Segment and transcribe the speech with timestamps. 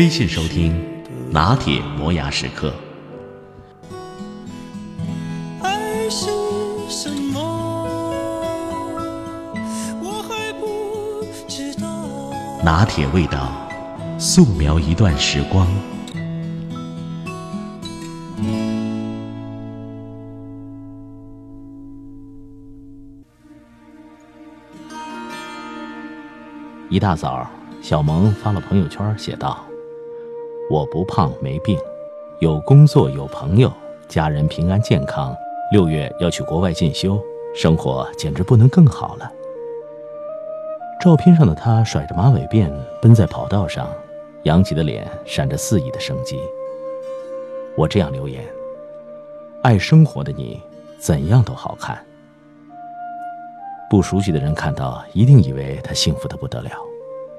[0.00, 0.74] 微信收听
[1.30, 2.72] 拿铁磨牙时刻。
[5.60, 6.30] 爱是
[6.88, 7.38] 什么？
[10.02, 11.86] 我还不知道。
[12.64, 13.52] 拿铁味道，
[14.18, 15.68] 素描一段时光。
[26.88, 27.46] 一大早。
[27.82, 29.62] 小萌发了朋友圈，写道
[30.70, 31.76] ：“我不胖没病，
[32.38, 33.72] 有工作有朋友，
[34.06, 35.36] 家人平安健康。
[35.72, 37.20] 六月要去国外进修，
[37.56, 39.32] 生活简直不能更好了。”
[41.02, 42.70] 照片上的他甩着马尾辫
[43.02, 43.90] 奔在跑道上，
[44.44, 46.38] 扬起的脸闪着肆意的生机。
[47.76, 48.44] 我这样留言
[49.64, 50.62] ：“爱生活的你，
[51.00, 51.98] 怎样都好看。”
[53.90, 56.70] 不熟悉的人看到，一定以为他幸福的不得了。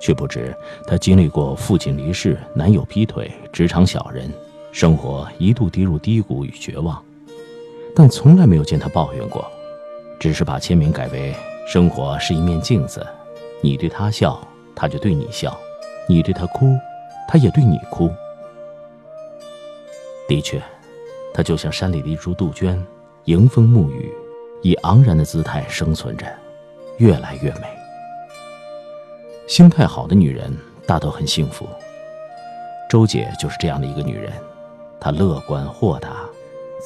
[0.00, 0.54] 却不知，
[0.86, 4.30] 她经历过父亲离世、男友劈腿、职场小人，
[4.72, 7.02] 生活一度跌入低谷与绝望，
[7.94, 9.44] 但从来没有见她抱怨过，
[10.18, 11.34] 只是把签名改为
[11.66, 13.04] “生活是一面镜子，
[13.60, 14.40] 你对他笑，
[14.74, 15.50] 他就对你笑；
[16.08, 16.76] 你对他哭，
[17.28, 18.10] 他也对你哭。”
[20.28, 20.60] 的确，
[21.32, 22.84] 她就像山里的一株杜鹃，
[23.24, 24.12] 迎风沐雨，
[24.60, 26.26] 以昂然的姿态生存着，
[26.98, 27.77] 越来越美。
[29.48, 30.54] 心态好的女人
[30.86, 31.66] 大都很幸福。
[32.86, 34.30] 周姐就是这样的一个女人，
[35.00, 36.10] 她乐观豁达，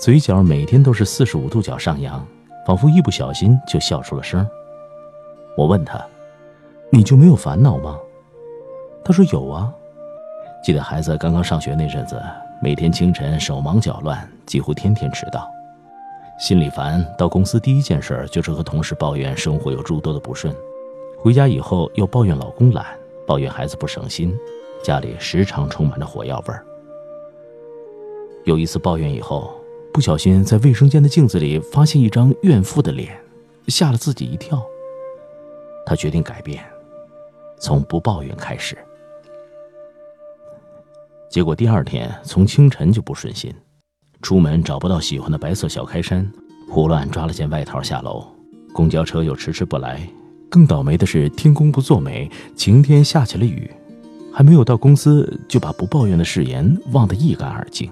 [0.01, 2.25] 嘴角每天都是四十五度角上扬，
[2.65, 4.49] 仿佛一不小心就笑出了声。
[5.57, 6.01] 我问她
[6.89, 7.99] ：“你就没有烦恼吗？”
[9.05, 9.69] 她说：“有啊。
[10.63, 12.23] 记得孩子刚刚上学那阵子，
[12.63, 14.17] 每天清晨手忙脚乱，
[14.47, 15.51] 几乎天天迟到，
[16.39, 17.05] 心里烦。
[17.19, 20.55] 到公司第一件事就是和同事抱怨生活有诸多的不顺。”
[21.23, 22.85] 回家以后又抱怨老公懒，
[23.25, 24.37] 抱怨孩子不省心，
[24.83, 26.67] 家里时常充满着火药味儿。
[28.43, 29.55] 有一次抱怨以后，
[29.95, 33.17] 不小心在卫生间的镜子里发现一张怨妇的脸，
[33.69, 34.61] 吓了自己一跳。
[35.87, 36.61] 他决定改变，
[37.57, 38.77] 从不抱怨开始。
[41.31, 43.55] 结果第二天从清晨就不顺心，
[44.23, 46.29] 出门找不到喜欢的白色小开衫，
[46.69, 48.27] 胡乱抓了件外套下楼，
[48.75, 50.05] 公交车又迟迟不来。
[50.53, 53.71] 更倒霉的是，天公不作美，晴天下起了雨，
[54.31, 57.91] 还没有到公司，就把不抱怨的誓言忘得一干二净。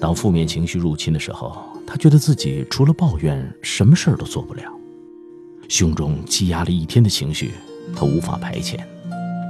[0.00, 4.62] 当负面情绪入侵的时候，他觉得自己除了抱怨，什么事儿都做不了，
[5.68, 7.50] 胸中积压了一天的情绪，
[7.94, 8.78] 他无法排遣，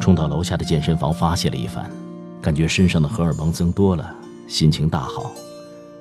[0.01, 1.89] 冲到楼下的健身房发泄了一番，
[2.43, 4.13] 感觉身上的荷尔蒙增多了，
[4.49, 5.31] 心情大好，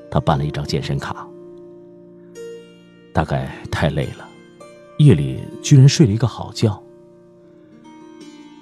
[0.09, 1.27] 他办了一张健身卡。
[3.13, 4.26] 大概太累了。
[4.97, 6.81] 夜里居然睡了一个好觉。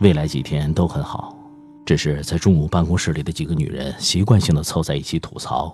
[0.01, 1.38] 未来几天都很好，
[1.85, 5.74] 只是在中午办公室里的几个女人习惯性的凑在一起吐槽，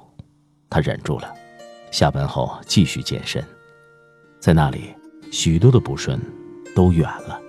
[0.70, 1.34] 他忍住了。
[1.92, 3.44] 下班后继续健身，
[4.40, 4.94] 在那里
[5.32, 6.20] 许多的不顺
[6.76, 7.42] 都远了。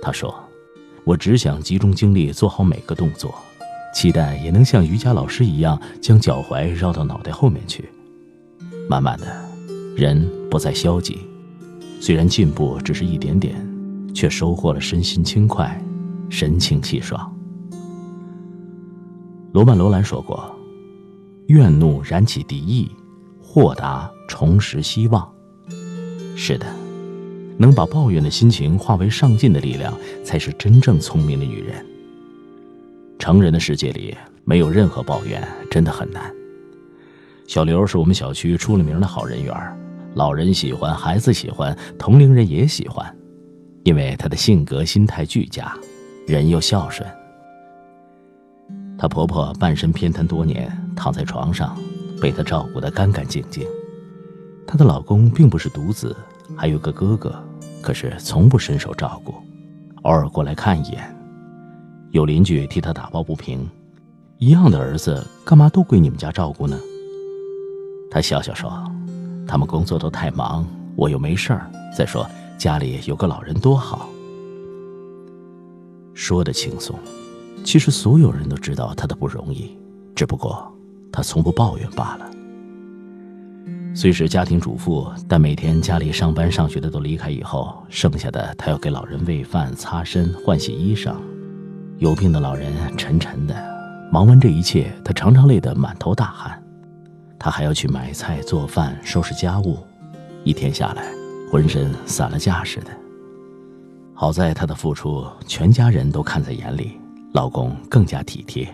[0.00, 0.34] 他说
[1.04, 3.34] ：“我只想集中精力做好每个动作，
[3.94, 7.88] 期待也能像瑜伽老师一样将脚踝绕到脑袋后面去。
[8.88, 9.26] 慢慢的，
[9.94, 11.18] 人不再消极。”
[12.00, 13.56] 虽然进步只是一点点，
[14.14, 15.82] 却收获了身心轻快、
[16.28, 17.34] 神清气爽。
[19.52, 20.54] 罗曼·罗兰说过
[21.48, 22.90] ：“怨怒燃起敌意，
[23.40, 25.26] 豁达重拾希望。”
[26.36, 26.66] 是的，
[27.56, 29.92] 能把抱怨的心情化为上进的力量，
[30.22, 31.84] 才是真正聪明的女人。
[33.18, 36.30] 成人的世界里，没有任何抱怨，真的很难。
[37.46, 39.54] 小刘是我们小区出了名的好人缘。
[40.16, 43.14] 老人喜欢，孩子喜欢，同龄人也喜欢，
[43.84, 45.70] 因为她的性格心态俱佳，
[46.26, 47.06] 人又孝顺。
[48.96, 51.76] 她婆婆半身偏瘫多年，躺在床上，
[52.18, 53.62] 被她照顾得干干净净。
[54.66, 56.16] 她的老公并不是独子，
[56.56, 57.38] 还有个哥哥，
[57.82, 59.34] 可是从不伸手照顾，
[60.04, 61.14] 偶尔过来看一眼。
[62.12, 63.68] 有邻居替她打抱不平
[64.40, 66.80] ：“一样的儿子，干嘛都归你们家照顾呢？”
[68.10, 68.82] 她笑笑说。
[69.46, 71.70] 他们工作都太忙，我又没事儿。
[71.96, 72.28] 再说
[72.58, 74.08] 家里有个老人多好。
[76.14, 76.98] 说的轻松，
[77.62, 79.76] 其实所有人都知道他的不容易，
[80.14, 80.66] 只不过
[81.12, 82.30] 他从不抱怨罢了。
[83.94, 91.14] 虽是家庭主妇，但每天家里上班上学的都离开以后，剩下的他要给老人喂饭、擦身、换洗衣裳。
[91.98, 93.54] 有病的老人沉沉的，
[94.12, 96.62] 忙完这一切，他常常累得满头大汗。
[97.38, 99.78] 她还要去买菜、做饭、收拾家务，
[100.44, 101.06] 一天下来，
[101.50, 102.90] 浑身散了架似的。
[104.14, 106.98] 好在她的付出，全家人都看在眼里，
[107.32, 108.66] 老公更加体贴，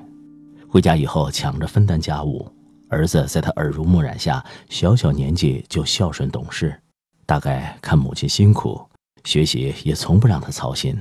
[0.69, 2.51] 回家以后抢着分担家务。
[2.89, 6.79] 儿子在他耳濡目染下，小小年纪就孝顺懂事，
[7.25, 8.79] 大概看母亲辛苦，
[9.25, 10.95] 学习也从不让他操心，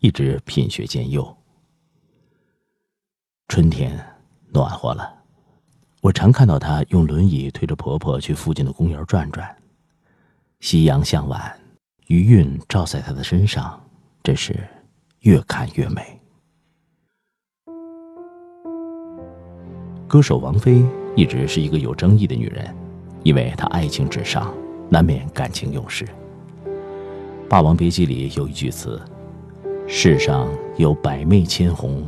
[0.00, 1.36] 一直品学兼优。
[3.46, 3.96] 春天
[4.52, 5.15] 暖和了，
[6.00, 9.56] 我常看到她用轮椅推着婆婆去附近的公园转转。
[10.60, 11.52] 夕阳向晚，
[12.06, 13.82] 余韵照在她的身上，
[14.22, 14.56] 真是
[15.20, 16.20] 越看越美。
[20.06, 20.84] 歌手王菲。
[21.16, 22.76] 一直是一个有争议的女人，
[23.22, 24.54] 因为她爱情至上，
[24.90, 26.04] 难免感情用事。
[27.48, 29.00] 《霸王别姬》里有一句词
[29.88, 30.46] ：“世上
[30.76, 32.06] 有百媚千红，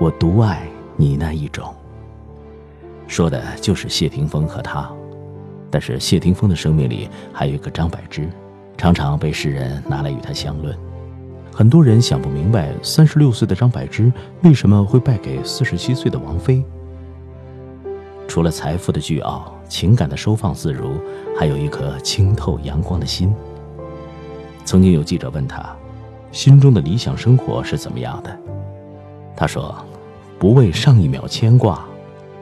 [0.00, 1.72] 我独爱你那一种。”
[3.12, 4.90] 说的就是谢霆锋和她。
[5.70, 8.26] 但是谢霆锋的生命里还有一个张柏芝，
[8.78, 10.74] 常常被世人拿来与他相论。
[11.52, 14.10] 很多人想不明白，三十六岁的张柏芝
[14.42, 16.64] 为什么会败给四十七岁的王菲。
[18.26, 20.94] 除了财富的巨傲，情感的收放自如，
[21.38, 23.34] 还有一颗清透阳光的心。
[24.64, 25.76] 曾经有记者问他，
[26.30, 28.38] 心中的理想生活是怎么样的？
[29.36, 29.74] 他说
[30.38, 31.84] ：“不为上一秒牵挂，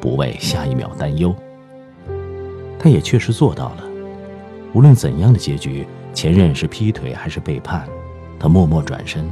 [0.00, 1.34] 不为下一秒担忧。”
[2.78, 3.84] 他也确实做到了。
[4.72, 7.86] 无论怎样的结局，前任是劈腿还是背叛，
[8.38, 9.28] 他默默转身，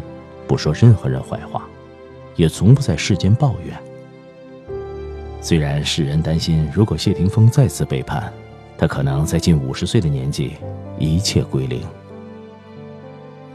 [0.47, 1.67] 不说任何人坏话，
[2.37, 3.77] 也从不在世间抱怨。
[5.41, 8.33] 虽然世人担心，如果谢霆锋再次背叛，
[8.77, 10.55] 他可能在近五十岁的年纪
[10.99, 11.81] 一切归零。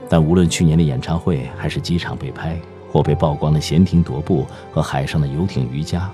[0.09, 2.57] 但无论去年的演唱会，还是机场被拍
[2.92, 6.09] 或被曝光的闲庭踱步和海上的游艇瑜伽，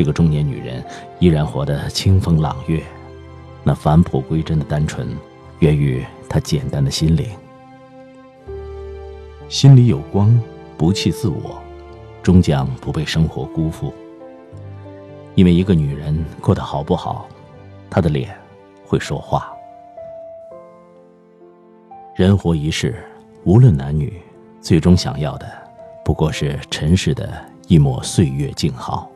[0.00, 0.82] 这个中年女人
[1.18, 2.82] 依然活得清风朗月。
[3.62, 5.14] 那返璞归真的单纯，
[5.58, 7.28] 源于她简单的心灵。
[9.50, 10.34] 心里有光，
[10.78, 11.60] 不弃自我，
[12.22, 13.92] 终将不被生活辜负。
[15.34, 17.28] 因为一个女人过得好不好，
[17.90, 18.34] 她的脸
[18.86, 19.52] 会说话。
[22.16, 23.04] 人活一世，
[23.44, 24.18] 无论男女，
[24.62, 25.46] 最终想要的
[26.02, 27.30] 不过是尘世的
[27.68, 29.06] 一抹岁月静好。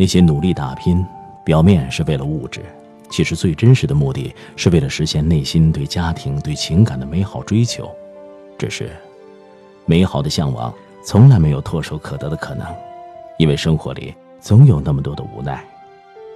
[0.00, 1.06] 那些努力打拼，
[1.44, 2.62] 表面是为了物质，
[3.10, 7.86] 其实最真实的目的是为了实现内心对家庭、对情感的美好追求。
[8.56, 8.96] 只是，
[9.84, 10.72] 美好的向往
[11.04, 12.66] 从来没有唾手可得的可能，
[13.36, 14.14] 因为生活里。
[14.40, 15.62] 总有那么多的无奈，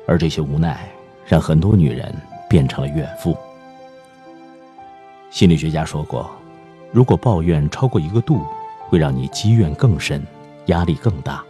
[0.07, 0.87] 而这些无奈
[1.25, 2.15] 让很多女人
[2.51, 3.35] 变成了怨妇。
[5.31, 6.31] 心理学家说过，
[6.93, 8.43] 如果抱怨超过一个度，
[8.91, 10.23] 会让你积怨更深，
[10.67, 11.43] 压力更大，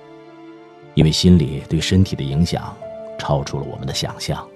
[0.94, 2.76] 因为心理对身体的影响
[3.18, 4.46] 超出了我们的想象。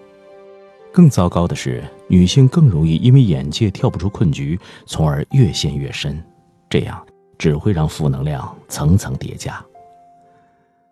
[0.93, 6.23] 更糟糕的是，女性更容易因为眼界跳不出困局，从而越陷越深，
[6.71, 7.07] 这样
[7.37, 9.63] 只会让负能量层层叠加。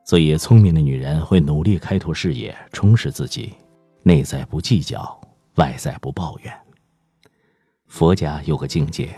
[0.04, 3.54] 所以，聪明的女人会努力开拓视野，充实自己，
[4.02, 5.20] 内在不计较，
[5.56, 6.52] 外在不抱怨。
[7.88, 9.08] 佛家有个境界：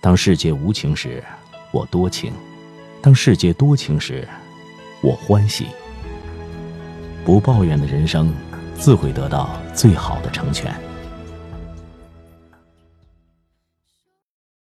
[0.00, 1.24] 当世界无情时，
[1.72, 2.30] 我多情；
[3.02, 4.28] 当世界多情时，
[5.04, 5.66] 我欢喜。
[7.26, 8.32] 不抱怨的人生，
[8.74, 10.74] 自会得到最好的成全。